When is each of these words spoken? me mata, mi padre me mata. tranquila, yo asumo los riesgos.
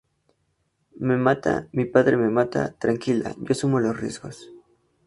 me 1.07 1.15
mata, 1.25 1.67
mi 1.73 1.85
padre 1.85 2.17
me 2.17 2.29
mata. 2.29 2.73
tranquila, 2.79 3.35
yo 3.37 3.49
asumo 3.51 3.79
los 3.79 3.99
riesgos. 4.01 4.49